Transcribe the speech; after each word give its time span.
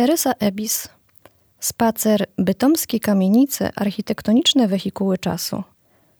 Teresa 0.00 0.32
Ebis. 0.32 0.88
Spacer 1.60 2.26
Bytomskie 2.38 3.00
kamienice, 3.00 3.70
architektoniczne 3.76 4.68
wehikuły 4.68 5.18
czasu. 5.18 5.62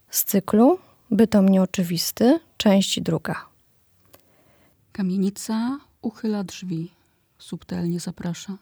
Z 0.09 0.23
cyklu 0.23 0.79
Bytom 1.11 1.49
nieoczywisty, 1.49 2.39
część 2.57 3.01
druga. 3.01 3.45
Kamienica 4.91 5.79
uchyla 6.01 6.43
drzwi, 6.43 6.91
subtelnie 7.37 7.99
zaprasza. 7.99 8.57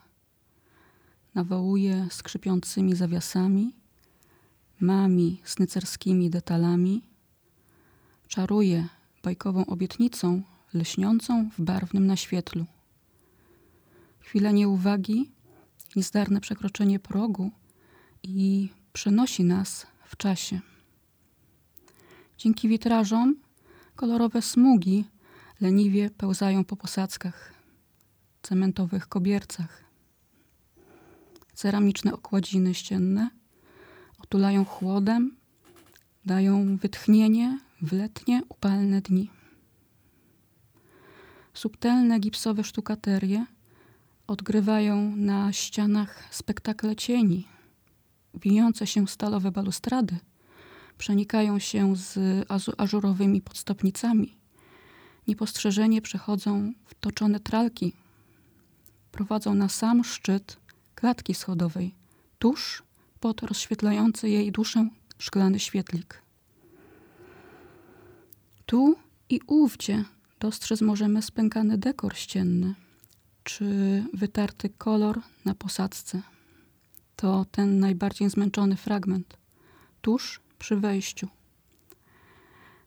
Nawołuje 1.36 2.08
skrzypiącymi 2.12 2.96
zawiasami, 2.96 3.74
mami 4.80 5.42
snycerskimi 5.44 6.30
detalami. 6.30 7.02
Czaruje 8.28 8.88
bajkową 9.24 9.66
obietnicą, 9.66 10.42
lśniącą 10.74 11.50
w 11.58 11.62
barwnym 11.62 12.08
naświetlu. 12.08 12.66
Chwila 14.20 14.52
nieuwagi, 14.52 15.32
niezdarne 15.96 16.42
przekroczenie 16.42 17.00
progu 17.00 17.52
i 18.24 18.70
przenosi 18.94 19.44
nas 19.44 19.88
w 20.06 20.18
czasie. 20.18 20.60
Dzięki 22.38 22.70
witrażom 22.70 23.36
kolorowe 23.96 24.42
smugi 24.42 25.06
leniwie 25.62 26.10
pełzają 26.10 26.64
po 26.64 26.76
posadzkach, 26.76 27.54
cementowych 28.42 29.08
kobiercach. 29.08 29.84
Ceramiczne 31.54 32.14
okładziny 32.14 32.74
ścienne 32.74 33.30
otulają 34.20 34.66
chłodem, 34.66 35.36
dają 36.26 36.78
wytchnienie 36.78 37.60
w 37.82 37.94
letnie, 37.94 38.42
upalne 38.50 39.02
dni. 39.02 39.30
Subtelne 41.54 42.20
gipsowe 42.20 42.64
sztukaterie 42.64 43.46
odgrywają 44.30 45.16
na 45.16 45.54
ścianach 45.54 46.24
spektakle 46.32 46.96
cieni. 46.96 47.48
Wijące 48.34 48.88
się 48.88 49.08
stalowe 49.08 49.52
balustrady 49.52 50.18
przenikają 50.98 51.60
się 51.60 51.96
z 51.96 52.20
ażurowymi 52.78 53.42
podstopnicami. 53.42 54.38
Niepostrzeżenie 55.28 56.02
przechodzą 56.02 56.74
w 56.86 56.94
toczone 56.96 57.40
tralki. 57.40 57.94
Prowadzą 59.12 59.54
na 59.54 59.70
sam 59.70 60.04
szczyt 60.04 60.58
klatki 60.96 61.34
schodowej, 61.34 61.96
tuż 62.40 62.84
pod 63.20 63.44
rozświetlający 63.44 64.30
jej 64.30 64.52
duszę 64.52 64.90
szklany 65.18 65.60
świetlik. 65.60 66.22
Tu 68.66 68.96
i 69.30 69.40
ówdzie 69.48 70.06
dostrzec 70.40 70.82
możemy 70.82 71.22
spękany 71.22 71.78
dekor 71.78 72.16
ścienny, 72.16 72.76
czy 73.44 74.04
wytarty 74.14 74.70
kolor 74.70 75.22
na 75.46 75.56
posadzce. 75.56 76.22
To 77.16 77.46
ten 77.52 77.80
najbardziej 77.80 78.30
zmęczony 78.30 78.76
fragment, 78.76 79.38
tuż 80.02 80.42
przy 80.60 80.76
wejściu. 80.76 81.28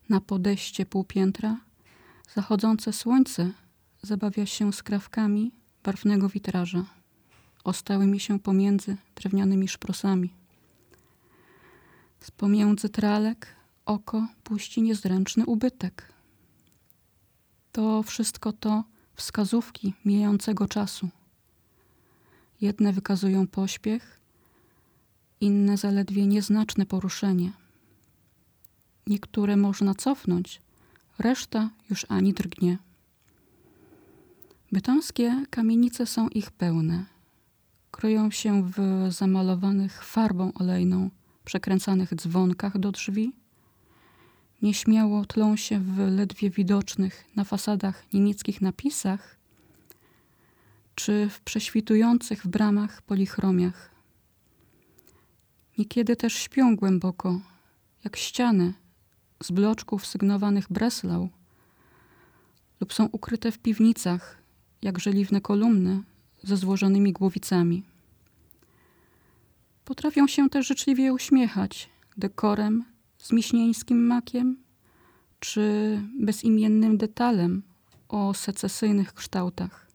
Na 0.09 0.21
podejście 0.21 0.87
półpiętra 0.87 1.57
zachodzące 2.35 2.93
słońce 2.93 3.51
zabawia 4.03 4.47
się 4.47 4.73
skrawkami 4.73 5.53
barwnego 5.83 6.29
witraża, 6.29 6.85
ostałymi 7.65 8.21
się 8.21 8.39
pomiędzy 8.39 8.97
drewnianymi 9.15 9.69
szprosami. 9.69 10.35
Z 12.21 12.31
pomiędzy 12.31 12.89
tralek 12.89 13.47
oko 13.87 14.27
puści 14.45 14.83
niezręczny 14.83 15.47
ubytek. 15.47 16.13
To 17.73 18.03
wszystko 18.03 18.53
to 18.53 18.85
wskazówki 19.23 19.95
mijającego 20.05 20.69
czasu. 20.69 21.09
Jedne 22.61 22.93
wykazują 22.93 23.47
pośpiech, 23.47 24.21
inne 25.41 25.77
zaledwie 25.77 26.27
nieznaczne 26.27 26.87
poruszenie. 26.87 27.53
Niektóre 29.07 29.57
można 29.57 29.95
cofnąć, 29.95 30.63
reszta 31.19 31.71
już 31.91 32.07
ani 32.09 32.33
drgnie. 32.35 32.79
Bytomskie 34.73 35.45
kamienice 35.51 36.07
są 36.07 36.29
ich 36.29 36.51
pełne. 36.51 37.05
Kryją 37.91 38.31
się 38.31 38.71
w 38.77 39.07
zamalowanych 39.09 40.05
farbą 40.05 40.53
olejną, 40.55 41.11
przekręcanych 41.45 42.15
dzwonkach 42.15 42.79
do 42.79 42.93
drzwi. 42.93 43.33
Nieśmiało 44.63 45.25
tlą 45.25 45.57
się 45.57 45.81
w 45.81 45.99
ledwie 45.99 46.51
widocznych 46.51 47.25
na 47.37 47.45
fasadach 47.45 48.13
niemieckich 48.13 48.61
napisach, 48.61 49.37
czy 50.95 51.29
w 51.29 51.41
prześwitujących 51.41 52.43
w 52.43 52.49
bramach 52.49 53.03
polichromiach. 53.03 53.91
Niekiedy 55.79 56.17
też 56.17 56.35
śpią 56.35 56.77
głęboko, 56.77 57.41
jak 58.05 58.17
ściany 58.17 58.73
z 59.43 59.51
bloczków 59.51 60.07
sygnowanych 60.07 60.67
Breslau, 60.71 61.29
lub 62.81 62.93
są 62.93 63.07
ukryte 63.07 63.53
w 63.53 63.59
piwnicach, 63.59 64.39
jak 64.83 64.99
żeliwne 64.99 65.41
kolumny 65.41 66.03
ze 66.43 66.57
złożonymi 66.57 67.13
głowicami. 67.13 67.83
Potrafią 69.85 70.27
się 70.27 70.51
też 70.51 70.67
życzliwie 70.67 71.13
uśmiechać 71.13 71.89
dekorem 72.17 72.92
z 73.23 73.33
miśnieńskim 73.33 74.07
makiem, 74.07 74.57
czy 75.41 76.01
bezimiennym 76.21 76.97
detalem 76.97 77.63
o 78.09 78.35
secesyjnych 78.35 79.15
kształtach. 79.15 79.87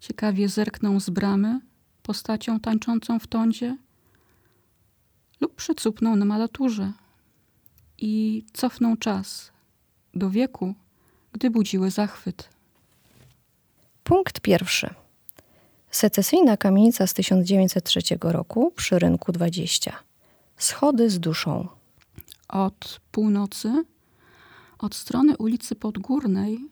Ciekawie 0.00 0.48
zerkną 0.48 1.00
z 1.00 1.10
bramy 1.10 1.60
postacią 2.02 2.60
tańczącą 2.60 3.18
w 3.18 3.26
tądzie 3.26 3.76
lub 5.40 5.54
przycupną 5.54 6.16
na 6.16 6.24
malaturze 6.24 6.92
i 7.98 8.44
cofną 8.52 8.96
czas 8.96 9.52
do 10.14 10.30
wieku, 10.30 10.74
gdy 11.32 11.50
budziły 11.50 11.90
zachwyt. 11.90 12.48
Punkt 14.04 14.40
pierwszy. 14.40 14.94
Secesyjna 15.90 16.56
kamienica 16.56 17.06
z 17.06 17.14
1903 17.14 18.00
roku 18.22 18.72
przy 18.76 18.98
rynku 18.98 19.32
20. 19.32 19.92
Schody 20.56 21.10
z 21.10 21.20
duszą. 21.20 21.81
Od 22.52 23.00
północy, 23.10 23.84
od 24.78 24.94
strony 24.94 25.36
ulicy 25.36 25.74
Podgórnej, 25.74 26.70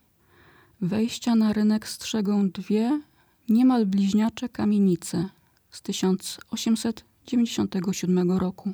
wejścia 0.81 1.35
na 1.35 1.53
rynek 1.53 1.87
strzegą 1.87 2.49
dwie 2.49 3.01
niemal 3.49 3.85
bliźniacze 3.85 4.49
kamienice 4.49 5.29
z 5.71 5.81
1897 5.81 8.31
roku 8.31 8.73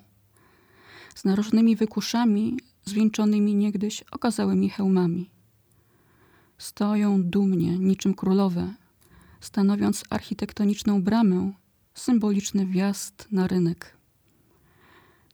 z 1.15 1.25
narożnymi 1.25 1.75
wykuszami 1.75 2.59
zwieńczonymi 2.85 3.55
niegdyś 3.55 4.03
okazałymi 4.11 4.69
hełmami. 4.69 5.29
Stoją 6.57 7.23
dumnie, 7.23 7.79
niczym 7.79 8.13
królowe, 8.13 8.73
stanowiąc 9.39 10.03
architektoniczną 10.09 11.03
bramę, 11.03 11.51
symboliczny 11.93 12.65
wjazd 12.65 13.27
na 13.31 13.47
rynek. 13.47 13.96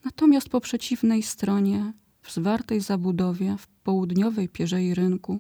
Natomiast 0.06 0.50
po 0.50 0.62
przeciwnej 0.62 1.24
stronie, 1.24 1.94
w 2.22 2.34
zwartej 2.34 2.81
zabudowie 2.81 3.56
w 3.58 3.68
południowej 3.68 4.50
pierzei 4.50 4.94
rynku, 4.94 5.40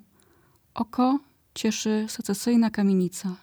oko 0.73 1.19
cieszy 1.53 2.05
secesyjna 2.09 2.69
kamienica. 2.69 3.35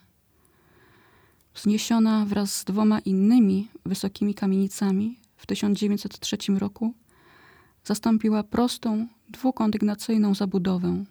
Wzniesiona 1.53 2.25
wraz 2.25 2.55
z 2.55 2.63
dwoma 2.63 2.99
innymi 2.99 3.67
wysokimi 3.85 4.33
kamienicami 4.33 5.19
w 5.37 5.45
1903 5.45 6.37
roku 6.57 6.93
zastąpiła 7.83 8.43
prostą, 8.43 9.07
dwukondygnacyjną 9.29 10.35
zabudowę. 10.35 11.03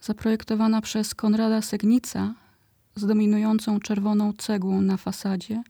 Zaprojektowana 0.00 0.80
przez 0.80 1.14
Konrada 1.14 1.62
Segnica 1.62 2.34
z 2.94 3.06
dominującą 3.06 3.80
czerwoną 3.80 4.32
cegłą 4.32 4.80
na 4.80 4.96
fasadzie 4.96 5.62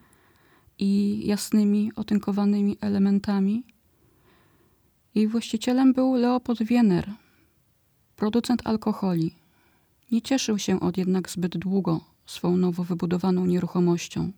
i 0.80 1.22
jasnymi, 1.26 1.92
otynkowanymi 1.96 2.76
elementami, 2.80 3.64
jej 5.14 5.28
właścicielem 5.28 5.92
był 5.92 6.14
Leopold 6.14 6.62
Wiener, 6.62 7.10
producent 8.16 8.62
alkoholi. 8.64 9.34
Nie 10.12 10.22
cieszył 10.22 10.58
się 10.58 10.80
od 10.80 10.96
jednak 10.96 11.30
zbyt 11.30 11.58
długo 11.58 12.00
swą 12.26 12.56
nowo 12.56 12.84
wybudowaną 12.84 13.46
nieruchomością. 13.46 14.32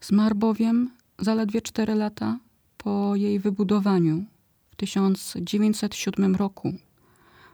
Zmarł 0.00 0.34
bowiem 0.34 0.90
zaledwie 1.18 1.62
cztery 1.62 1.94
lata 1.94 2.38
po 2.76 3.16
jej 3.16 3.38
wybudowaniu 3.38 4.24
w 4.70 4.76
1907 4.76 6.36
roku, 6.36 6.72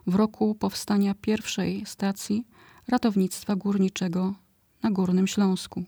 w 0.06 0.14
roku 0.14 0.54
powstania 0.54 1.14
pierwszej 1.14 1.86
stacji 1.86 2.46
ratownictwa 2.88 3.56
górniczego 3.56 4.34
na 4.82 4.90
Górnym 4.90 5.26
Śląsku. 5.26 5.84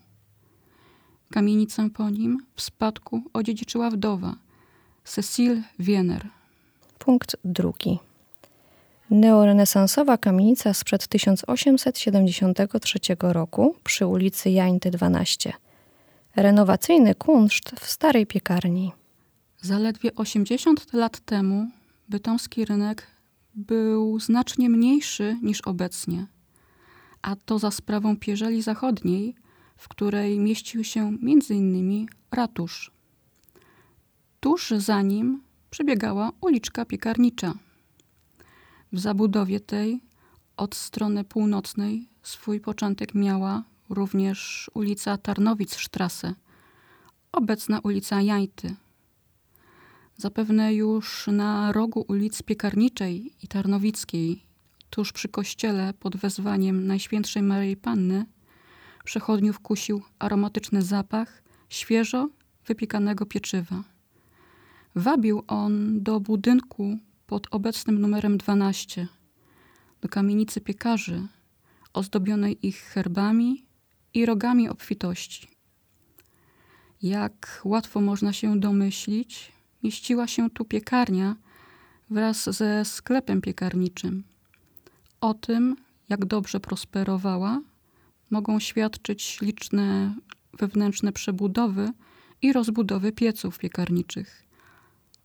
Kamienicę 1.30 1.90
po 1.90 2.10
nim 2.10 2.38
w 2.54 2.62
spadku 2.62 3.22
odziedziczyła 3.32 3.90
wdowa 3.90 4.36
Cecile 5.04 5.62
Wiener. 5.78 6.28
Punkt 6.98 7.36
drugi. 7.44 7.98
Neorenesansowa 9.10 10.18
kamienica 10.18 10.74
sprzed 10.74 11.08
1873 11.08 12.98
roku 13.20 13.76
przy 13.84 14.06
ulicy 14.06 14.50
Jańty 14.50 14.90
12. 14.90 15.52
Renowacyjny 16.36 17.14
kunszt 17.14 17.70
w 17.80 17.90
starej 17.90 18.26
piekarni. 18.26 18.92
Zaledwie 19.60 20.14
80 20.14 20.92
lat 20.92 21.20
temu 21.20 21.68
bytomski 22.08 22.64
rynek 22.64 23.06
był 23.54 24.20
znacznie 24.20 24.70
mniejszy 24.70 25.36
niż 25.42 25.60
obecnie, 25.60 26.26
a 27.22 27.36
to 27.36 27.58
za 27.58 27.70
sprawą 27.70 28.16
Pierzeli 28.16 28.62
Zachodniej, 28.62 29.34
w 29.78 29.88
której 29.88 30.38
mieścił 30.38 30.84
się 30.84 31.00
m.in. 31.22 32.06
ratusz. 32.30 32.90
Tuż 34.40 34.70
za 34.70 35.02
nim 35.02 35.42
przebiegała 35.70 36.32
uliczka 36.40 36.84
piekarnicza. 36.84 37.54
W 38.92 38.98
zabudowie 38.98 39.60
tej 39.60 40.00
od 40.56 40.74
strony 40.74 41.24
północnej 41.24 42.08
swój 42.22 42.60
początek 42.60 43.14
miała 43.14 43.62
również 43.88 44.70
ulica 44.74 45.16
Tarnowic-Strasse, 45.16 46.34
obecna 47.32 47.80
ulica 47.80 48.22
Jajty. 48.22 48.74
Zapewne 50.16 50.74
już 50.74 51.26
na 51.26 51.72
rogu 51.72 52.04
ulic 52.08 52.42
Piekarniczej 52.42 53.32
i 53.42 53.48
Tarnowickiej, 53.48 54.42
tuż 54.90 55.12
przy 55.12 55.28
kościele 55.28 55.94
pod 55.94 56.16
wezwaniem 56.16 56.86
Najświętszej 56.86 57.42
Maryi 57.42 57.76
Panny, 57.76 58.26
przechodniów 59.08 59.60
kusił 59.60 60.02
aromatyczny 60.18 60.82
zapach 60.82 61.42
świeżo 61.68 62.28
wypiekanego 62.66 63.26
pieczywa. 63.26 63.84
Wabił 64.94 65.42
on 65.46 66.02
do 66.02 66.20
budynku 66.20 66.98
pod 67.26 67.46
obecnym 67.50 68.00
numerem 68.00 68.38
12, 68.38 69.08
do 70.00 70.08
kamienicy 70.08 70.60
piekarzy, 70.60 71.26
ozdobionej 71.92 72.66
ich 72.66 72.76
herbami 72.76 73.66
i 74.14 74.26
rogami 74.26 74.68
obfitości. 74.68 75.48
Jak 77.02 77.60
łatwo 77.64 78.00
można 78.00 78.32
się 78.32 78.60
domyślić, 78.60 79.52
mieściła 79.82 80.26
się 80.26 80.50
tu 80.50 80.64
piekarnia 80.64 81.36
wraz 82.10 82.56
ze 82.56 82.84
sklepem 82.84 83.40
piekarniczym. 83.40 84.24
O 85.20 85.34
tym, 85.34 85.76
jak 86.08 86.24
dobrze 86.24 86.60
prosperowała, 86.60 87.60
mogą 88.30 88.60
świadczyć 88.60 89.40
liczne 89.40 90.14
wewnętrzne 90.52 91.12
przebudowy 91.12 91.92
i 92.42 92.52
rozbudowy 92.52 93.12
pieców 93.12 93.58
piekarniczych 93.58 94.46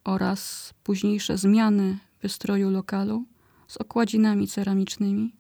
oraz 0.03 0.73
późniejsze 0.83 1.37
zmiany 1.37 1.97
wystroju 2.21 2.69
lokalu 2.69 3.25
z 3.67 3.77
okładzinami 3.77 4.47
ceramicznymi 4.47 5.35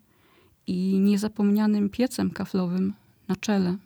i 0.67 0.99
niezapomnianym 0.99 1.89
piecem 1.89 2.31
kaflowym 2.31 2.93
na 3.27 3.35
czele. 3.35 3.77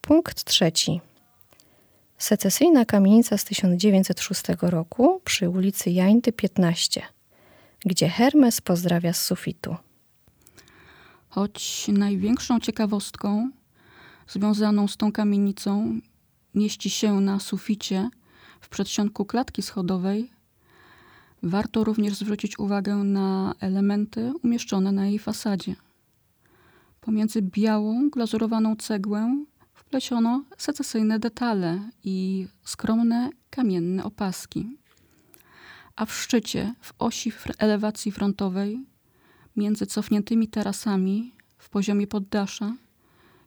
Punkt 0.00 0.44
trzeci. 0.44 1.00
Secesyjna 2.18 2.84
kamienica 2.84 3.38
z 3.38 3.44
1906 3.44 4.42
roku 4.62 5.20
przy 5.24 5.48
ulicy 5.48 5.90
Jańty 5.90 6.32
15, 6.32 7.02
gdzie 7.80 8.08
Hermes 8.08 8.60
pozdrawia 8.60 9.12
z 9.12 9.24
sufitu. 9.24 9.76
Choć 11.36 11.88
największą 11.88 12.60
ciekawostką 12.60 13.50
związaną 14.28 14.88
z 14.88 14.96
tą 14.96 15.12
kamienicą 15.12 16.00
mieści 16.54 16.90
się 16.90 17.20
na 17.20 17.40
suficie 17.40 18.10
w 18.60 18.68
przedsionku 18.68 19.24
klatki 19.24 19.62
schodowej, 19.62 20.30
warto 21.42 21.84
również 21.84 22.14
zwrócić 22.14 22.58
uwagę 22.58 22.94
na 22.96 23.54
elementy 23.60 24.32
umieszczone 24.42 24.92
na 24.92 25.06
jej 25.06 25.18
fasadzie. 25.18 25.76
Pomiędzy 27.00 27.42
białą, 27.42 28.10
glazurowaną 28.10 28.76
cegłę 28.76 29.44
wpleciono 29.74 30.44
secesyjne 30.58 31.18
detale 31.18 31.80
i 32.04 32.46
skromne 32.64 33.30
kamienne 33.50 34.04
opaski. 34.04 34.76
A 35.96 36.06
w 36.06 36.14
szczycie, 36.14 36.74
w 36.80 36.92
osi 36.98 37.32
elewacji 37.58 38.12
frontowej, 38.12 38.86
między 39.56 39.86
cofniętymi 39.86 40.48
tarasami 40.48 41.32
w 41.58 41.68
poziomie 41.68 42.06
poddasza, 42.06 42.74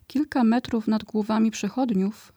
kilka 0.08 0.44
metrów 0.44 0.88
nad 0.88 1.04
głowami 1.04 1.52
przechodniów 1.52 2.34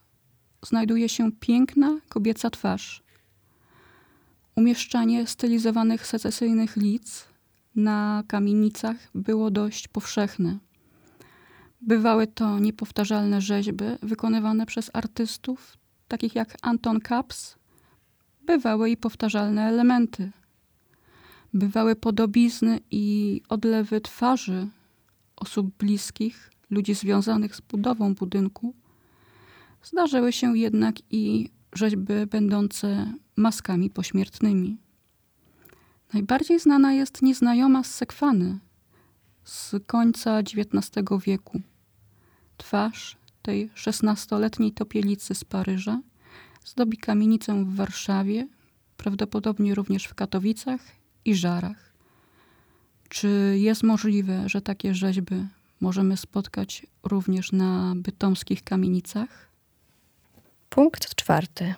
znajduje 0.65 1.09
się 1.09 1.31
piękna 1.31 1.99
kobieca 2.09 2.49
twarz. 2.49 3.03
Umieszczanie 4.55 5.27
stylizowanych 5.27 6.07
secesyjnych 6.07 6.77
lic 6.77 7.25
na 7.75 8.23
kamienicach 8.27 8.97
było 9.15 9.51
dość 9.51 9.87
powszechne. 9.87 10.57
Bywały 11.81 12.27
to 12.27 12.59
niepowtarzalne 12.59 13.41
rzeźby 13.41 13.85
wykonywane 14.01 14.65
przez 14.65 14.89
artystów, 14.93 15.77
takich 16.07 16.35
jak 16.35 16.57
Anton 16.61 16.99
Kaps. 16.99 17.55
Bywały 18.45 18.89
i 18.89 18.97
powtarzalne 18.97 19.67
elementy. 19.67 20.31
Bywały 21.53 21.95
podobizny 21.95 22.79
i 22.91 23.41
odlewy 23.49 24.01
twarzy 24.01 24.67
osób 25.35 25.77
bliskich, 25.77 26.51
ludzi 26.69 26.93
związanych 26.93 27.55
z 27.55 27.61
budową 27.61 28.15
budynku. 28.15 28.73
Zdarzyły 29.83 30.33
się 30.33 30.57
jednak 30.57 30.95
i 31.11 31.49
rzeźby 31.73 32.13
będące 32.29 33.13
maskami 33.35 33.89
pośmiertnymi. 33.89 34.77
Najbardziej 36.13 36.59
znana 36.59 36.93
jest 36.93 37.21
nieznajoma 37.21 37.83
z 37.83 37.95
Sekwany 37.95 38.59
z 39.43 39.75
końca 39.87 40.39
XIX 40.39 41.05
wieku. 41.25 41.61
Twarz 42.57 43.17
tej 43.41 43.69
szesnastoletniej 43.73 44.71
topielicy 44.71 45.35
z 45.35 45.43
Paryża 45.43 46.01
zdobi 46.65 46.97
kamienicę 46.97 47.65
w 47.65 47.75
Warszawie, 47.75 48.47
prawdopodobnie 48.97 49.75
również 49.75 50.05
w 50.05 50.15
Katowicach 50.15 50.81
i 51.25 51.35
Żarach. 51.35 51.93
Czy 53.09 53.55
jest 53.57 53.83
możliwe, 53.83 54.49
że 54.49 54.61
takie 54.61 54.93
rzeźby 54.93 55.35
możemy 55.81 56.17
spotkać 56.17 56.85
również 57.03 57.51
na 57.51 57.93
bytomskich 57.95 58.63
kamienicach? 58.63 59.49
Punkt 60.69 61.15
czwarty. 61.15 61.73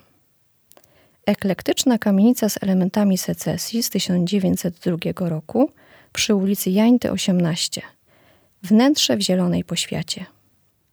Eklektyczna 1.25 1.97
kamienica 1.97 2.49
z 2.49 2.63
elementami 2.63 3.17
secesji 3.17 3.83
z 3.83 3.89
1902 3.89 5.29
roku 5.29 5.71
przy 6.13 6.35
ulicy 6.35 6.69
Jańty 6.69 7.11
18. 7.11 7.81
Wnętrze 8.63 9.17
w 9.17 9.21
zielonej 9.21 9.63
poświacie. 9.63 10.25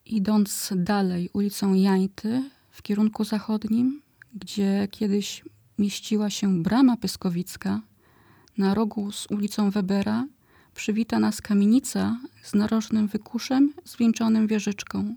Idąc 0.05 0.73
dalej 0.75 1.29
ulicą 1.33 1.73
Jańty 1.73 2.43
w 2.71 2.81
kierunku 2.81 3.23
zachodnim, 3.23 4.01
gdzie 4.33 4.87
kiedyś 4.91 5.43
mieściła 5.79 6.29
się 6.29 6.63
brama 6.63 6.97
pyskowicka, 6.97 7.81
na 8.57 8.73
rogu 8.73 9.11
z 9.11 9.27
ulicą 9.31 9.71
Webera 9.71 10.25
przywita 10.75 11.19
nas 11.19 11.41
kamienica 11.41 12.17
z 12.43 12.53
narożnym 12.53 13.07
wykuszem 13.07 13.73
zwieńczonym 13.85 14.47
wieżyczką. 14.47 15.15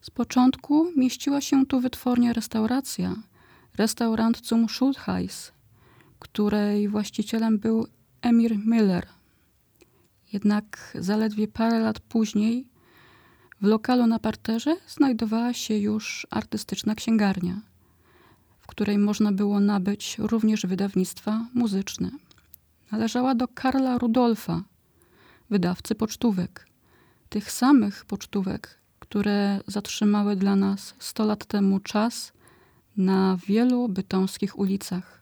Z 0.00 0.10
początku 0.10 0.92
mieściła 0.96 1.40
się 1.40 1.66
tu 1.66 1.80
wytwornie 1.80 2.32
restauracja, 2.32 3.16
restaurant 3.76 4.46
zum 4.46 4.68
Schultheiss, 4.68 5.52
której 6.18 6.88
właścicielem 6.88 7.58
był 7.58 7.86
Emir 8.22 8.58
Miller. 8.66 9.06
Jednak 10.32 10.96
zaledwie 11.00 11.48
parę 11.48 11.78
lat 11.78 12.00
później 12.00 12.66
w 13.60 13.66
lokalu 13.66 14.06
na 14.06 14.18
parterze 14.18 14.76
znajdowała 14.86 15.52
się 15.52 15.78
już 15.78 16.26
artystyczna 16.30 16.94
księgarnia, 16.94 17.60
której 18.68 18.98
można 18.98 19.32
było 19.32 19.60
nabyć 19.60 20.16
również 20.18 20.66
wydawnictwa 20.66 21.46
muzyczne. 21.54 22.10
Należała 22.92 23.34
do 23.34 23.48
Karla 23.48 23.98
Rudolfa, 23.98 24.62
wydawcy 25.50 25.94
pocztówek. 25.94 26.68
Tych 27.28 27.52
samych 27.52 28.04
pocztówek, 28.04 28.78
które 28.98 29.60
zatrzymały 29.66 30.36
dla 30.36 30.56
nas 30.56 30.94
100 30.98 31.24
lat 31.24 31.46
temu 31.46 31.80
czas 31.80 32.32
na 32.96 33.38
wielu 33.46 33.88
bytomskich 33.88 34.58
ulicach. 34.58 35.20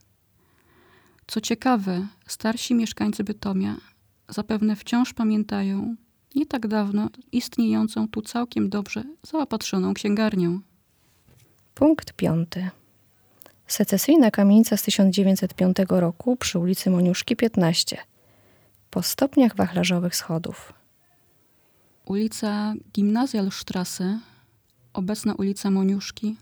Co 1.27 1.41
ciekawe, 1.41 2.07
starsi 2.27 2.75
mieszkańcy 2.75 3.23
Bytomia 3.23 3.75
zapewne 4.29 4.75
wciąż 4.75 5.13
pamiętają, 5.13 5.95
nie 6.35 6.45
tak 6.45 6.67
dawno 6.67 7.09
istniejącą 7.31 8.07
tu 8.07 8.21
całkiem 8.21 8.69
dobrze 8.69 9.03
zaopatrzoną 9.23 9.93
księgarnię. 9.93 10.59
Punkt 11.75 12.13
piąty. 12.13 12.69
Secesyjna 13.67 14.31
kamienica 14.31 14.77
z 14.77 14.83
1905 14.83 15.77
roku 15.89 16.35
przy 16.35 16.59
ulicy 16.59 16.89
Moniuszki 16.89 17.35
15. 17.35 17.97
Po 18.89 19.03
stopniach 19.03 19.55
wachlarzowych 19.55 20.15
schodów. 20.15 20.73
Ulica 22.05 22.73
Gimnazjalstrasse, 22.93 24.19
obecna 24.93 25.33
ulica 25.33 25.71
Moniuszki, 25.71 26.35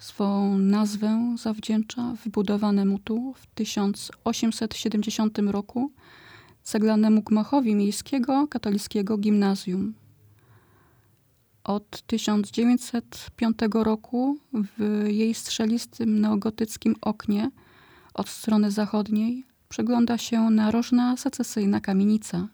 Swą 0.00 0.58
nazwę 0.58 1.34
zawdzięcza 1.42 2.14
wybudowanemu 2.24 2.98
tu 2.98 3.34
w 3.36 3.46
1870 3.46 5.38
roku 5.38 5.90
ceglanemu 6.62 7.22
gmachowi 7.22 7.74
miejskiego 7.74 8.48
katolickiego 8.48 9.18
gimnazjum. 9.18 9.94
Od 11.64 12.02
1905 12.06 13.58
roku 13.74 14.38
w 14.52 15.04
jej 15.08 15.34
strzelistym 15.34 16.20
neogotyckim 16.20 16.96
oknie 17.00 17.50
od 18.14 18.28
strony 18.28 18.70
zachodniej 18.70 19.44
przegląda 19.68 20.18
się 20.18 20.40
narożna 20.40 21.16
secesyjna 21.16 21.80
kamienica, 21.80 22.48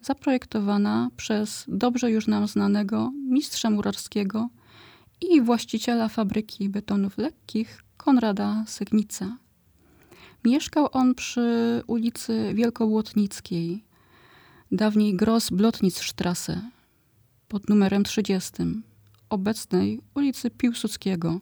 zaprojektowana 0.00 1.10
przez 1.16 1.64
dobrze 1.68 2.10
już 2.10 2.26
nam 2.26 2.48
znanego 2.48 3.12
mistrza 3.28 3.70
murarskiego 3.70 4.48
i 5.20 5.40
właściciela 5.40 6.08
fabryki 6.08 6.68
betonów 6.68 7.18
lekkich 7.18 7.82
Konrada 7.96 8.64
Segnica. 8.66 9.36
Mieszkał 10.44 10.88
on 10.92 11.14
przy 11.14 11.82
ulicy 11.86 12.52
Wielkobłotnickiej, 12.54 13.84
dawniej 14.72 15.16
Gross-Blotnitzstrasse, 15.16 16.60
pod 17.50 17.68
numerem 17.68 18.04
30, 18.04 18.52
obecnej 19.30 20.00
ulicy 20.14 20.50
Piłsudskiego. 20.50 21.40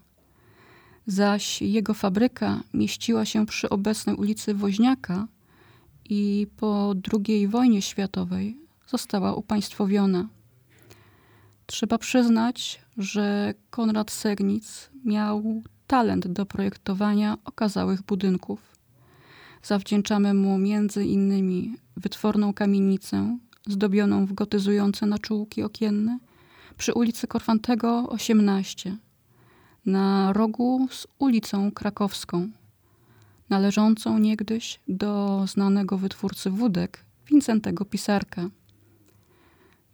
Zaś 1.07 1.63
jego 1.63 1.95
fabryka 1.95 2.61
mieściła 2.75 3.25
się 3.25 3.47
przy 3.47 3.69
obecnej 3.69 4.17
ulicy 4.17 4.55
Woźniaka 4.55 5.27
i 6.09 6.47
po 6.57 6.95
II 7.13 7.49
wojnie 7.49 7.83
światowej 7.83 8.57
została 8.87 9.35
upaństwowiona. 9.35 10.29
Trzeba 11.67 11.99
przyznać, 11.99 12.81
że 12.99 13.55
Konrad 13.71 14.11
Segnic 14.11 14.91
miał 15.05 15.63
talent 15.87 16.27
do 16.27 16.47
projektowania 16.47 17.39
okazałych 17.45 18.03
budynków. 18.03 18.61
Zawdzięczamy 19.63 20.35
mu 20.35 20.59
między 20.59 21.05
innymi 21.05 21.77
wytworną 21.97 22.55
kamienicę 22.55 23.39
zdobioną 23.67 24.27
w 24.27 24.33
gotyzujące 24.33 25.07
naczółki 25.07 25.63
okienne 25.63 26.19
przy 26.77 26.95
ulicy 26.95 27.27
Korfantego 27.27 28.09
18 28.09 28.97
na 29.87 30.33
rogu 30.33 30.89
z 30.91 31.07
ulicą 31.19 31.73
Krakowską, 31.73 32.49
należącą 33.51 34.19
niegdyś 34.19 34.81
do 34.89 35.45
znanego 35.47 35.99
wytwórcy 35.99 36.51
wódek 36.51 37.05
Wincentego 37.27 37.85
Pisarka. 37.85 38.51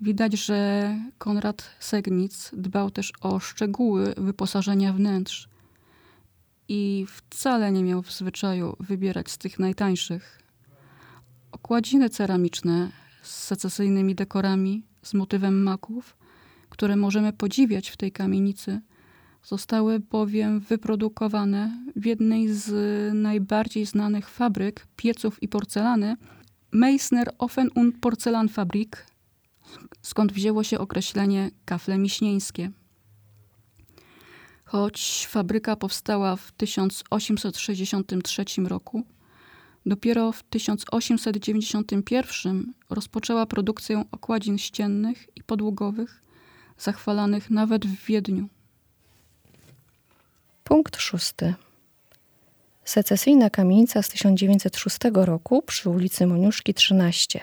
Widać, 0.00 0.32
że 0.32 0.90
Konrad 1.18 1.70
Segnic 1.80 2.50
dbał 2.52 2.90
też 2.90 3.12
o 3.20 3.40
szczegóły 3.40 4.14
wyposażenia 4.16 4.92
wnętrz 4.92 5.48
i 6.68 7.06
wcale 7.08 7.72
nie 7.72 7.82
miał 7.82 8.02
w 8.02 8.12
zwyczaju 8.12 8.76
wybierać 8.80 9.30
z 9.30 9.38
tych 9.38 9.58
najtańszych. 9.58 10.42
Okładziny 11.52 12.10
ceramiczne 12.10 12.90
z 13.24 13.44
secesyjnymi 13.44 14.14
dekorami, 14.14 14.82
z 15.02 15.14
motywem 15.14 15.62
maków, 15.62 16.16
które 16.68 16.96
możemy 16.96 17.32
podziwiać 17.32 17.88
w 17.88 17.96
tej 17.96 18.12
kamienicy, 18.12 18.80
zostały 19.42 20.00
bowiem 20.00 20.60
wyprodukowane 20.60 21.86
w 21.96 22.06
jednej 22.06 22.54
z 22.54 22.68
najbardziej 23.14 23.86
znanych 23.86 24.28
fabryk 24.28 24.86
pieców 24.96 25.42
i 25.42 25.48
porcelany, 25.48 26.16
Meissner 26.72 27.34
Ofen 27.38 27.70
und 27.74 27.98
Porzellanfabrik, 28.00 29.06
skąd 30.02 30.32
wzięło 30.32 30.64
się 30.64 30.78
określenie 30.78 31.50
kafle 31.64 31.98
miśnieńskie. 31.98 32.70
Choć 34.64 35.26
fabryka 35.30 35.76
powstała 35.76 36.36
w 36.36 36.52
1863 36.52 38.44
roku, 38.64 39.04
dopiero 39.86 40.32
w 40.32 40.42
1891 40.42 42.72
rozpoczęła 42.90 43.46
produkcję 43.46 44.04
okładzin 44.12 44.58
ściennych 44.58 45.36
i 45.36 45.42
podłogowych, 45.42 46.22
zachwalanych 46.78 47.50
nawet 47.50 47.86
w 47.86 48.06
Wiedniu. 48.06 48.48
Punkt 50.64 50.96
szósty. 50.96 51.54
Secesyjna 52.84 53.50
kamienica 53.50 54.02
z 54.02 54.08
1906 54.08 54.98
roku 55.14 55.62
przy 55.62 55.90
ulicy 55.90 56.26
Moniuszki 56.26 56.74
13 56.74 57.40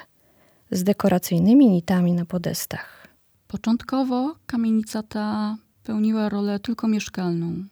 z 0.71 0.83
dekoracyjnymi 0.83 1.69
nitami 1.69 2.13
na 2.13 2.25
podestach. 2.25 3.07
Początkowo 3.47 4.35
kamienica 4.45 5.03
ta 5.03 5.57
pełniła 5.83 6.29
rolę 6.29 6.59
tylko 6.59 6.87
mieszkalną. 6.87 7.63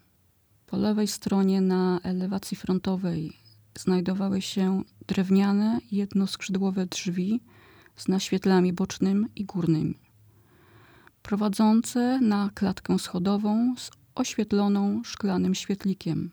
Po 0.66 0.78
lewej 0.78 1.08
stronie 1.08 1.62
na 1.62 2.00
elewacji 2.04 2.58
frontowej 2.58 3.34
znajdowały 3.80 4.42
się 4.42 4.84
drewniane 5.08 5.80
jednoskrzydłowe 5.92 6.86
drzwi 6.86 7.42
z 7.96 8.08
naświetlami 8.08 8.74
bocznym 8.74 9.28
i 9.36 9.46
górnymi, 9.46 10.00
prowadzące 11.24 12.20
na 12.22 12.50
klatkę 12.56 13.00
schodową 13.00 13.76
z 13.78 13.92
oświetloną 14.16 15.02
szklanym 15.04 15.56
świetlikiem. 15.56 16.32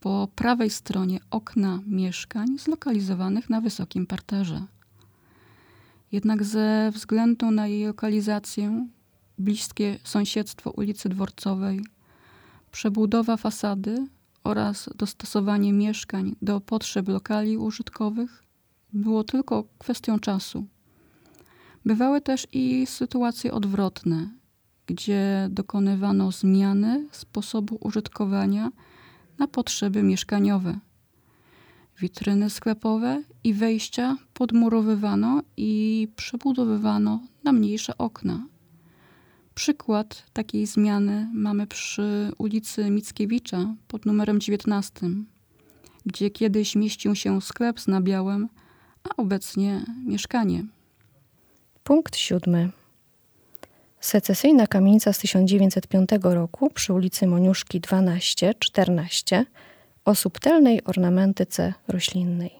Po 0.00 0.28
prawej 0.34 0.70
stronie 0.70 1.20
okna 1.30 1.80
mieszkań 1.86 2.58
zlokalizowanych 2.58 3.50
na 3.50 3.60
wysokim 3.60 4.06
parterze. 4.06 4.62
Jednak 6.12 6.44
ze 6.44 6.90
względu 6.94 7.50
na 7.50 7.66
jej 7.66 7.86
lokalizację, 7.86 8.86
bliskie 9.38 9.98
sąsiedztwo 10.04 10.70
ulicy 10.70 11.08
Dworcowej, 11.08 11.84
przebudowa 12.72 13.36
fasady 13.36 14.06
oraz 14.44 14.88
dostosowanie 14.96 15.72
mieszkań 15.72 16.36
do 16.42 16.60
potrzeb 16.60 17.08
lokali 17.08 17.56
użytkowych 17.56 18.42
było 18.92 19.24
tylko 19.24 19.64
kwestią 19.78 20.18
czasu. 20.18 20.66
Bywały 21.84 22.20
też 22.20 22.46
i 22.52 22.86
sytuacje 22.86 23.52
odwrotne, 23.52 24.30
gdzie 24.86 25.48
dokonywano 25.50 26.32
zmiany 26.32 27.08
sposobu 27.12 27.78
użytkowania 27.80 28.70
na 29.38 29.48
potrzeby 29.48 30.02
mieszkaniowe. 30.02 30.78
Witryny 32.00 32.50
sklepowe 32.50 33.22
i 33.44 33.54
wejścia 33.54 34.16
podmurowywano 34.34 35.42
i 35.56 36.08
przebudowywano 36.16 37.20
na 37.44 37.52
mniejsze 37.52 37.98
okna. 37.98 38.46
Przykład 39.54 40.24
takiej 40.32 40.66
zmiany 40.66 41.28
mamy 41.34 41.66
przy 41.66 42.32
ulicy 42.38 42.90
Mickiewicza 42.90 43.74
pod 43.88 44.06
numerem 44.06 44.40
19, 44.40 45.00
gdzie 46.06 46.30
kiedyś 46.30 46.76
mieścił 46.76 47.14
się 47.14 47.40
sklep 47.40 47.80
z 47.80 47.88
nabiałem, 47.88 48.48
a 49.04 49.16
obecnie 49.16 49.84
mieszkanie. 50.06 50.64
Punkt 51.84 52.16
siódmy. 52.16 52.70
Secesyjna 54.00 54.66
kamienica 54.66 55.12
z 55.12 55.18
1905 55.18 56.08
roku 56.22 56.70
przy 56.70 56.92
ulicy 56.92 57.26
Moniuszki 57.26 57.80
12-14 57.80 59.44
o 60.04 60.14
subtelnej 60.14 60.84
ornamentyce 60.84 61.74
roślinnej. 61.88 62.50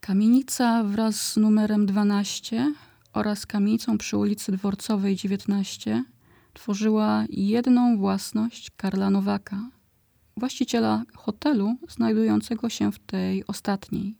Kamienica 0.00 0.84
wraz 0.84 1.32
z 1.32 1.36
numerem 1.36 1.86
12 1.86 2.72
oraz 3.12 3.46
kamienicą 3.46 3.98
przy 3.98 4.16
ulicy 4.16 4.52
Dworcowej 4.52 5.16
19 5.16 6.04
tworzyła 6.52 7.24
jedną 7.28 7.98
własność 7.98 8.70
Karla 8.76 9.10
Nowaka, 9.10 9.70
właściciela 10.36 11.04
hotelu 11.14 11.76
znajdującego 11.88 12.68
się 12.68 12.92
w 12.92 12.98
tej 12.98 13.46
ostatniej. 13.46 14.16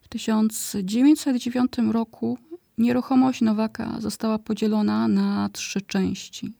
W 0.00 0.08
1909 0.08 1.72
roku 1.90 2.38
nieruchomość 2.78 3.40
Nowaka 3.40 4.00
została 4.00 4.38
podzielona 4.38 5.08
na 5.08 5.48
trzy 5.48 5.80
części. 5.80 6.52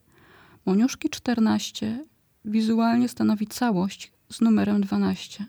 Moniuszki 0.67 1.11
14 1.11 2.05
wizualnie 2.45 3.09
stanowi 3.09 3.47
całość 3.47 4.13
z 4.29 4.41
numerem 4.41 4.81
12. 4.81 5.47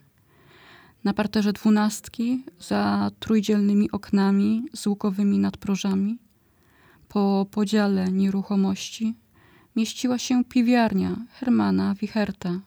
Na 1.03 1.13
parterze 1.13 1.53
dwunastki, 1.53 2.43
za 2.59 3.11
trójdzielnymi 3.19 3.91
oknami 3.91 4.65
z 4.73 4.87
łukowymi 4.87 5.39
nadprożami, 5.39 6.17
po 7.09 7.45
podziale 7.51 8.11
nieruchomości 8.11 9.15
mieściła 9.75 10.17
się 10.17 10.43
piwiarnia 10.43 11.17
Hermana 11.29 11.95
Wicherta, 11.95 12.59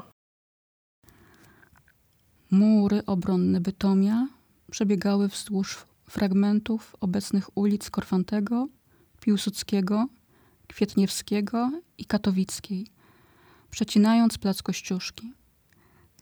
Mury 2.50 3.02
obronne 3.06 3.60
Bytomia 3.60 4.28
przebiegały 4.70 5.28
wzdłuż 5.28 5.86
fragmentów 6.08 6.96
obecnych 7.00 7.56
ulic 7.56 7.90
Korfantego, 7.90 8.68
Piłsudskiego, 9.20 10.06
Kwietniewskiego 10.68 11.70
i 11.98 12.04
Katowickiej, 12.04 12.86
przecinając 13.70 14.38
plac 14.38 14.62
Kościuszki. 14.62 15.39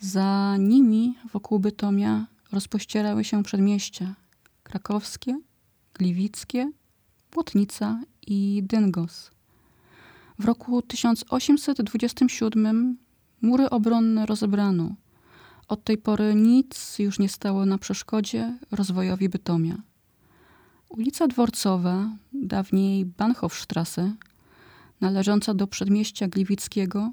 Za 0.01 0.57
nimi 0.59 1.15
wokół 1.33 1.59
Bytomia 1.59 2.27
rozpościerały 2.53 3.25
się 3.25 3.43
przedmieścia 3.43 4.15
krakowskie, 4.63 5.41
gliwickie, 5.95 6.71
Płotnica 7.31 8.01
i 8.27 8.63
Dyngos. 8.65 9.31
W 10.39 10.45
roku 10.45 10.83
1827 10.83 12.97
mury 13.43 13.71
obronne 13.71 14.27
rozebrano. 14.27 14.95
Od 15.69 15.85
tej 15.85 15.99
pory 15.99 16.35
nic 16.35 16.99
już 16.99 17.19
nie 17.19 17.29
stało 17.29 17.67
na 17.67 17.79
przeszkodzie 17.79 18.59
rozwojowi 18.71 19.29
Bytomia. 19.29 19.77
Ulica 20.89 21.27
Dworcowa, 21.27 22.11
dawniej 22.33 23.07
Bahnhofstrasse, 23.07 24.13
należąca 25.01 25.55
do 25.55 25.67
przedmieścia 25.67 26.29
Gliwickiego, 26.29 27.13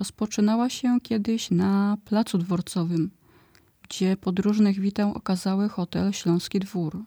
rozpoczynała 0.00 0.70
się 0.70 1.00
kiedyś 1.02 1.50
na 1.50 1.96
Placu 2.04 2.38
Dworcowym, 2.38 3.10
gdzie 3.82 4.16
podróżnych 4.16 4.80
witał 4.80 5.12
okazały 5.12 5.68
hotel 5.68 6.12
Śląski 6.12 6.60
Dwór, 6.60 7.04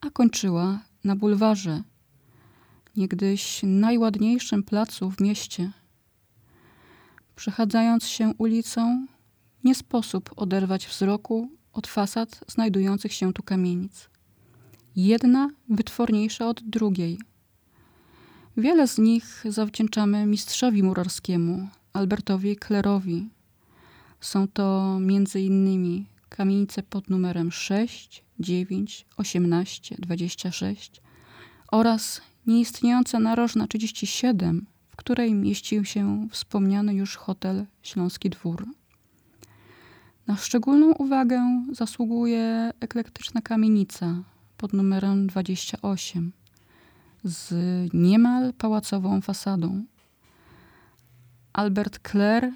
a 0.00 0.10
kończyła 0.10 0.78
na 1.04 1.16
bulwarze, 1.16 1.82
niegdyś 2.96 3.60
najładniejszym 3.62 4.62
placu 4.62 5.10
w 5.10 5.20
mieście. 5.20 5.72
Przechadzając 7.36 8.04
się 8.06 8.32
ulicą, 8.38 9.06
nie 9.64 9.74
sposób 9.74 10.30
oderwać 10.36 10.86
wzroku 10.86 11.50
od 11.72 11.86
fasad 11.86 12.40
znajdujących 12.48 13.12
się 13.12 13.32
tu 13.32 13.42
kamienic. 13.42 14.10
Jedna 14.96 15.50
wytworniejsza 15.68 16.48
od 16.48 16.62
drugiej. 16.62 17.18
Wiele 18.58 18.88
z 18.88 18.98
nich 18.98 19.44
zawdzięczamy 19.48 20.26
mistrzowi 20.26 20.82
murarskiemu, 20.82 21.68
Albertowi 21.92 22.56
Klerowi. 22.56 23.28
Są 24.20 24.48
to 24.48 24.98
między 25.00 25.40
innymi 25.40 26.06
kamienice 26.28 26.82
pod 26.82 27.10
numerem 27.10 27.52
6, 27.52 28.24
9, 28.40 29.06
18, 29.16 29.96
26 29.98 31.00
oraz 31.72 32.20
nieistniejąca 32.46 33.20
narożna 33.20 33.66
37, 33.66 34.66
w 34.88 34.96
której 34.96 35.34
mieścił 35.34 35.84
się 35.84 36.28
wspomniany 36.30 36.94
już 36.94 37.16
hotel 37.16 37.66
Śląski 37.82 38.30
Dwór. 38.30 38.66
Na 40.26 40.36
szczególną 40.36 40.92
uwagę 40.92 41.64
zasługuje 41.72 42.70
eklektyczna 42.80 43.40
kamienica 43.40 44.22
pod 44.56 44.72
numerem 44.72 45.26
28 45.26 46.32
z 47.24 47.54
niemal 47.94 48.52
pałacową 48.52 49.20
fasadą. 49.20 49.84
Albert 51.52 51.98
Kler 51.98 52.52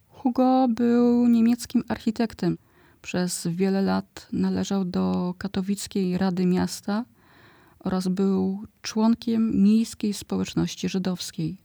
Hugo 0.10 0.68
był 0.70 1.28
niemieckim 1.28 1.84
architektem. 1.88 2.58
Przez 3.04 3.48
wiele 3.48 3.82
lat 3.82 4.28
należał 4.32 4.86
do 4.86 5.36
katowickiej 5.38 6.18
Rady 6.18 6.46
Miasta 6.46 7.06
oraz 7.80 8.08
był 8.08 8.64
członkiem 8.82 9.64
miejskiej 9.64 10.14
społeczności 10.14 10.90
żydowskiej. 10.90 11.58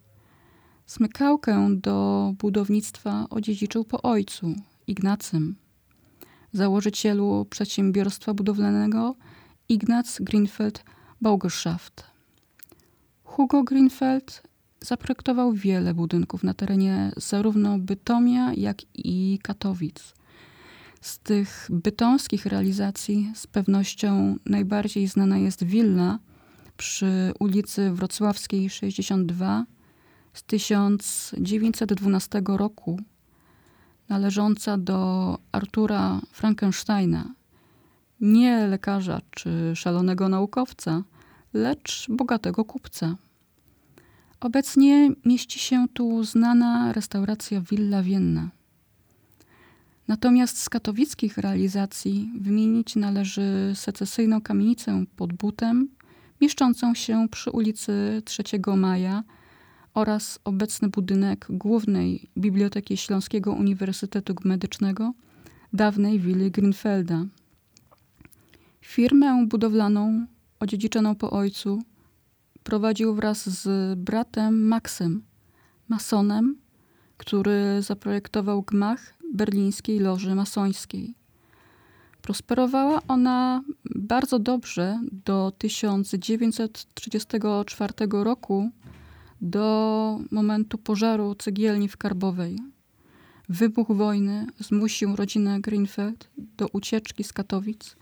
Smykałkę 0.86 1.68
do 1.76 2.32
budownictwa 2.38 3.26
odziedziczył 3.30 3.84
po 3.84 4.02
ojcu, 4.02 4.54
Ignacym, 4.86 5.56
założycielu 6.52 7.46
przedsiębiorstwa 7.50 8.34
budowlanego 8.34 9.14
Ignaz 9.68 10.18
Greenfeld 10.20 10.84
Baugeschaft. 11.20 12.04
Hugo 13.24 13.64
Greenfeld 13.64 14.42
zaprojektował 14.80 15.52
wiele 15.52 15.94
budynków 15.94 16.42
na 16.44 16.54
terenie 16.54 17.12
zarówno 17.16 17.78
Bytomia, 17.78 18.52
jak 18.54 18.76
i 18.94 19.38
Katowic. 19.42 20.18
Z 21.00 21.18
tych 21.18 21.68
bytomskich 21.70 22.46
realizacji 22.46 23.32
z 23.34 23.46
pewnością 23.46 24.36
najbardziej 24.46 25.06
znana 25.06 25.38
jest 25.38 25.64
willa 25.64 26.18
przy 26.76 27.32
ulicy 27.40 27.92
Wrocławskiej 27.92 28.70
62 28.70 29.64
z 30.32 30.42
1912 30.42 32.42
roku, 32.46 33.00
należąca 34.08 34.78
do 34.78 35.38
Artura 35.52 36.20
Frankensteina, 36.32 37.34
nie 38.20 38.66
lekarza 38.66 39.20
czy 39.30 39.72
szalonego 39.76 40.28
naukowca, 40.28 41.02
lecz 41.52 42.06
bogatego 42.10 42.64
kupca. 42.64 43.16
Obecnie 44.40 45.10
mieści 45.24 45.58
się 45.58 45.86
tu 45.92 46.24
znana 46.24 46.92
restauracja 46.92 47.60
Villa 47.60 48.02
Vienna. 48.02 48.48
Natomiast 50.08 50.62
z 50.62 50.68
katowickich 50.68 51.38
realizacji 51.38 52.32
wymienić 52.40 52.96
należy 52.96 53.72
secesyjną 53.74 54.40
kamienicę 54.40 55.04
pod 55.16 55.32
Butem, 55.32 55.88
mieszczącą 56.40 56.94
się 56.94 57.28
przy 57.30 57.50
ulicy 57.50 58.22
3 58.24 58.42
Maja 58.76 59.24
oraz 59.94 60.38
obecny 60.44 60.88
budynek 60.88 61.46
głównej 61.50 62.30
Biblioteki 62.38 62.96
Śląskiego 62.96 63.52
Uniwersytetu 63.52 64.34
Medycznego, 64.44 65.12
dawnej 65.72 66.20
willi 66.20 66.50
Greenfelda. 66.50 67.24
Firmę 68.80 69.46
budowlaną, 69.46 70.26
odziedziczoną 70.60 71.14
po 71.14 71.30
ojcu, 71.30 71.82
prowadził 72.62 73.14
wraz 73.14 73.48
z 73.48 73.98
bratem 73.98 74.66
Maxem, 74.66 75.22
masonem, 75.88 76.56
który 77.16 77.82
zaprojektował 77.82 78.62
gmach 78.62 79.17
berlińskiej 79.34 79.98
loży 79.98 80.34
masońskiej. 80.34 81.14
Prosperowała 82.22 83.00
ona 83.08 83.62
bardzo 83.94 84.38
dobrze 84.38 85.00
do 85.12 85.52
1934 85.58 87.92
roku, 88.10 88.70
do 89.40 90.18
momentu 90.30 90.78
pożaru 90.78 91.34
cegielni 91.34 91.88
w 91.88 91.96
Karbowej. 91.96 92.58
Wybuch 93.48 93.92
wojny 93.92 94.46
zmusił 94.58 95.16
rodzinę 95.16 95.60
Greenfeld 95.60 96.30
do 96.36 96.66
ucieczki 96.72 97.24
z 97.24 97.32
Katowic, 97.32 97.96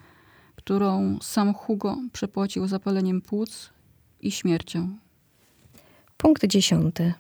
którą 0.57 1.19
sam 1.23 1.55
Hugo 1.55 1.99
przepłacił 2.13 2.67
zapaleniem 2.67 3.23
płuc 3.23 3.71
i 4.21 4.31
śmiercią. 4.31 4.97
Punkt 6.17 6.47
dziesiąty. 6.47 7.15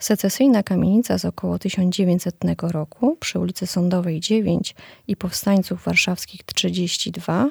Secesyjna 0.00 0.62
kamienica 0.62 1.18
z 1.18 1.24
około 1.24 1.58
1900 1.58 2.34
roku 2.62 3.16
przy 3.20 3.38
ulicy 3.38 3.66
Sądowej 3.66 4.20
9 4.20 4.74
i 5.08 5.16
Powstańców 5.16 5.84
Warszawskich 5.84 6.42
32 6.42 7.48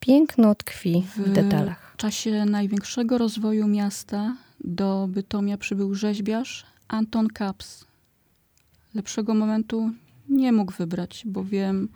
piękno 0.00 0.54
tkwi 0.54 1.06
w, 1.16 1.18
w 1.18 1.32
detalach. 1.32 1.92
W 1.94 1.96
czasie 1.96 2.44
największego 2.44 3.18
rozwoju 3.18 3.68
miasta 3.68 4.36
do 4.64 5.08
Bytomia 5.10 5.58
przybył 5.58 5.94
rzeźbiarz 5.94 6.66
Anton 6.88 7.28
Kaps. 7.28 7.84
Lepszego 8.94 9.34
momentu 9.34 9.90
nie 10.28 10.52
mógł 10.52 10.72
wybrać, 10.72 11.22
bowiem 11.26 11.88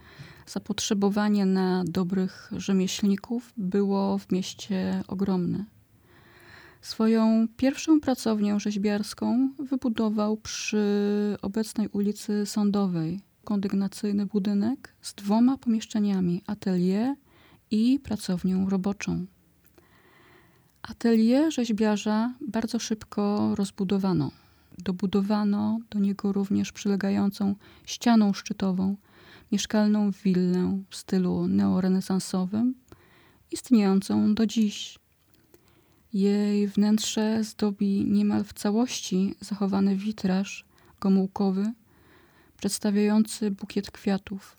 zapotrzebowanie 0.46 1.46
na 1.46 1.84
dobrych 1.86 2.50
rzemieślników 2.56 3.52
było 3.56 4.18
w 4.18 4.32
mieście 4.32 5.02
ogromne. 5.08 5.64
Swoją 6.80 7.46
pierwszą 7.56 8.00
pracownię 8.00 8.60
rzeźbiarską 8.60 9.50
wybudował 9.58 10.36
przy 10.36 10.86
obecnej 11.42 11.88
ulicy 11.88 12.46
Sądowej. 12.46 13.20
Kondygnacyjny 13.44 14.26
budynek 14.26 14.94
z 15.00 15.14
dwoma 15.14 15.58
pomieszczeniami 15.58 16.42
atelier 16.46 17.14
i 17.70 18.00
pracownią 18.02 18.68
roboczą. 18.68 19.26
Atelier 20.82 21.52
rzeźbiarza 21.52 22.34
bardzo 22.40 22.78
szybko 22.78 23.54
rozbudowano. 23.54 24.30
Dobudowano 24.78 25.78
do 25.90 25.98
niego 25.98 26.32
również 26.32 26.72
przylegającą 26.72 27.54
ścianą 27.84 28.32
szczytową 28.32 28.96
mieszkalną 29.52 30.10
willę 30.10 30.82
w 30.90 30.96
stylu 30.96 31.48
neorenesansowym, 31.48 32.74
istniejącą 33.50 34.34
do 34.34 34.46
dziś. 34.46 34.99
Jej 36.12 36.68
wnętrze 36.68 37.44
zdobi 37.44 38.04
niemal 38.04 38.44
w 38.44 38.52
całości 38.52 39.34
zachowany 39.40 39.96
witraż 39.96 40.64
gomułkowy, 41.00 41.72
przedstawiający 42.56 43.50
bukiet 43.50 43.90
kwiatów. 43.90 44.56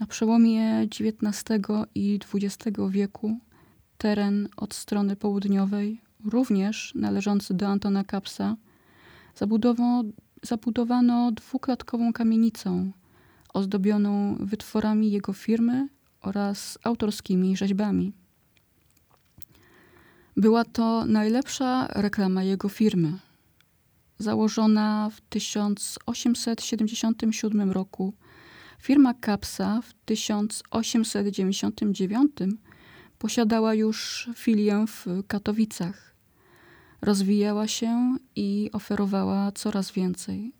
Na 0.00 0.06
przełomie 0.06 0.80
XIX 0.80 1.44
i 1.94 2.20
XX 2.34 2.78
wieku 2.90 3.38
teren 3.98 4.48
od 4.56 4.74
strony 4.74 5.16
południowej, 5.16 6.00
również 6.24 6.92
należący 6.94 7.54
do 7.54 7.68
Antona 7.68 8.04
Kapsa, 8.04 8.56
zabudowano, 10.42 11.32
dwuklatkową 11.32 12.12
kamienicą 12.12 12.92
ozdobioną 13.54 14.36
wytworami 14.40 15.10
jego 15.10 15.32
firmy 15.32 15.88
oraz 16.20 16.78
autorskimi 16.84 17.56
rzeźbami. 17.56 18.12
Była 20.36 20.64
to 20.64 21.06
najlepsza 21.06 21.86
reklama 21.86 22.42
jego 22.42 22.68
firmy. 22.68 23.18
Założona 24.18 25.10
w 25.10 25.20
1877 25.20 27.70
roku, 27.70 28.14
firma 28.78 29.14
Kapsa 29.14 29.80
w 29.82 29.92
1899 30.04 32.32
posiadała 33.18 33.74
już 33.74 34.30
filię 34.36 34.84
w 34.88 35.06
Katowicach. 35.26 36.14
Rozwijała 37.00 37.68
się 37.68 38.16
i 38.36 38.70
oferowała 38.72 39.52
coraz 39.52 39.92
więcej. 39.92 40.52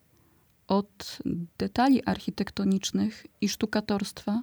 Od 0.67 1.19
detali 1.59 2.05
architektonicznych 2.05 3.27
i 3.41 3.49
sztukatorstwa 3.49 4.43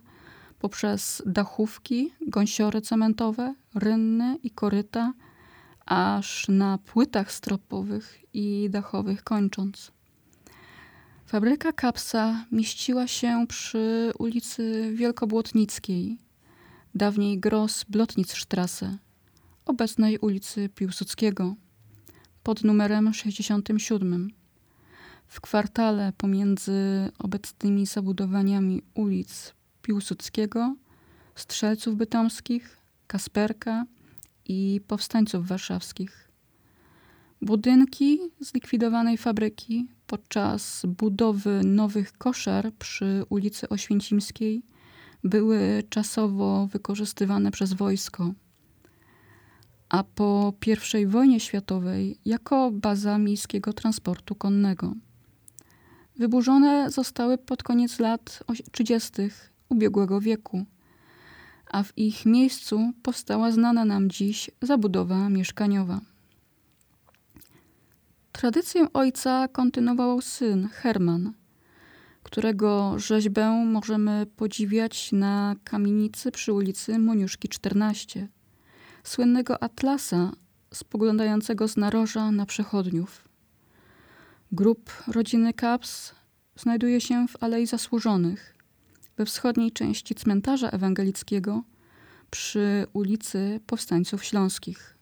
poprzez 0.59 1.21
dachówki, 1.25 2.13
gąsiory 2.27 2.81
cementowe, 2.81 3.55
rynny 3.75 4.37
i 4.43 4.51
koryta, 4.51 5.13
aż 5.85 6.47
na 6.47 6.77
płytach 6.77 7.31
stropowych 7.31 8.19
i 8.33 8.69
dachowych 8.69 9.23
kończąc. 9.23 9.91
Fabryka 11.25 11.71
Kapsa 11.71 12.45
mieściła 12.51 13.07
się 13.07 13.45
przy 13.47 14.11
ulicy 14.19 14.91
Wielkobłotnickiej, 14.95 16.17
dawniej 16.95 17.39
Gross 17.39 17.85
Blotnitzstrasse, 17.89 18.97
obecnej 19.65 20.17
ulicy 20.17 20.69
Piłsudskiego, 20.69 21.55
pod 22.43 22.63
numerem 22.63 23.13
67. 23.13 24.31
W 25.27 25.41
kwartale 25.41 26.13
pomiędzy 26.17 27.11
obecnymi 27.19 27.85
zabudowaniami 27.85 28.81
ulic 28.93 29.53
Piłsudskiego, 29.89 30.75
Strzelców 31.35 31.95
Bytomskich, 31.95 32.77
Kasperka 33.07 33.85
i 34.45 34.81
Powstańców 34.87 35.47
Warszawskich. 35.47 36.31
Budynki 37.41 38.19
zlikwidowanej 38.39 39.17
fabryki 39.17 39.87
podczas 40.07 40.85
budowy 40.87 41.61
nowych 41.63 42.13
koszar 42.17 42.71
przy 42.79 43.23
ulicy 43.29 43.69
Oświęcimskiej 43.69 44.63
były 45.23 45.83
czasowo 45.89 46.67
wykorzystywane 46.67 47.51
przez 47.51 47.73
wojsko, 47.73 48.33
a 49.89 50.03
po 50.03 50.53
I 50.99 51.05
wojnie 51.05 51.39
światowej 51.39 52.19
jako 52.25 52.71
baza 52.71 53.17
miejskiego 53.17 53.73
transportu 53.73 54.35
konnego. 54.35 54.93
Wyburzone 56.15 56.91
zostały 56.91 57.37
pod 57.37 57.63
koniec 57.63 57.99
lat 57.99 58.43
30. 58.71 59.11
ubiegłego 59.69 60.21
wieku, 60.21 60.65
a 61.71 61.83
w 61.83 61.97
ich 61.97 62.25
miejscu 62.25 62.91
powstała 63.03 63.51
znana 63.51 63.85
nam 63.85 64.09
dziś 64.09 64.51
zabudowa 64.61 65.29
mieszkaniowa. 65.29 66.01
Tradycję 68.31 68.93
ojca 68.93 69.47
kontynuował 69.47 70.21
syn 70.21 70.67
Herman, 70.67 71.33
którego 72.23 72.99
rzeźbę 72.99 73.65
możemy 73.65 74.25
podziwiać 74.35 75.11
na 75.11 75.55
kamienicy 75.63 76.31
przy 76.31 76.53
ulicy 76.53 76.99
Moniuszki 76.99 77.49
14, 77.49 78.27
słynnego 79.03 79.63
atlasa 79.63 80.31
spoglądającego 80.73 81.67
z 81.67 81.77
naroża 81.77 82.31
na 82.31 82.45
przechodniów. 82.45 83.29
Grup 84.51 84.91
rodziny 85.07 85.53
Kaps 85.53 86.15
znajduje 86.55 87.01
się 87.01 87.27
w 87.27 87.43
Alei 87.43 87.65
Zasłużonych, 87.65 88.58
we 89.19 89.25
wschodniej 89.25 89.71
części 89.71 90.15
cmentarza 90.15 90.69
ewangelickiego 90.69 91.63
przy 92.29 92.87
ulicy 92.93 93.59
Powstańców 93.65 94.25
Śląskich. 94.25 94.98